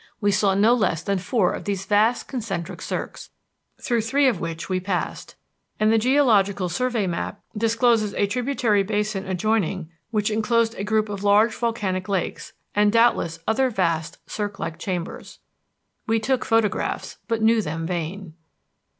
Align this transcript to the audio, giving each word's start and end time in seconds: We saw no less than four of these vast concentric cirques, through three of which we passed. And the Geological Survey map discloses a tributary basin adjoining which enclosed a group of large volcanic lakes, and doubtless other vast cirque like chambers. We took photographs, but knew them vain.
We 0.19 0.31
saw 0.31 0.55
no 0.55 0.73
less 0.73 1.03
than 1.03 1.19
four 1.19 1.51
of 1.53 1.65
these 1.65 1.85
vast 1.85 2.27
concentric 2.27 2.81
cirques, 2.81 3.29
through 3.79 4.01
three 4.01 4.27
of 4.27 4.39
which 4.39 4.67
we 4.67 4.79
passed. 4.79 5.35
And 5.79 5.93
the 5.93 5.99
Geological 5.99 6.69
Survey 6.69 7.05
map 7.05 7.39
discloses 7.55 8.15
a 8.15 8.25
tributary 8.25 8.81
basin 8.81 9.27
adjoining 9.27 9.91
which 10.09 10.31
enclosed 10.31 10.73
a 10.73 10.83
group 10.83 11.07
of 11.07 11.23
large 11.23 11.53
volcanic 11.53 12.09
lakes, 12.09 12.53
and 12.73 12.91
doubtless 12.91 13.37
other 13.47 13.69
vast 13.69 14.17
cirque 14.25 14.57
like 14.57 14.79
chambers. 14.79 15.37
We 16.07 16.19
took 16.19 16.45
photographs, 16.45 17.17
but 17.27 17.43
knew 17.43 17.61
them 17.61 17.85
vain. 17.85 18.33